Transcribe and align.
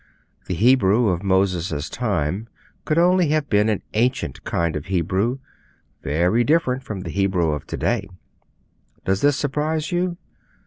The 0.47 0.55
Hebrew 0.55 1.09
of 1.09 1.21
Moses' 1.21 1.87
time 1.87 2.47
could 2.85 2.97
only 2.97 3.29
have 3.29 3.51
been 3.51 3.69
an 3.69 3.83
ancient 3.93 4.43
kind 4.43 4.75
of 4.75 4.87
Hebrew, 4.87 5.37
very 6.01 6.43
different 6.43 6.81
from 6.81 7.01
the 7.01 7.11
Hebrew 7.11 7.51
of 7.51 7.67
to 7.67 7.77
day. 7.77 8.09
Does 9.05 9.21
this 9.21 9.37
surprise 9.37 9.91
you? 9.91 10.17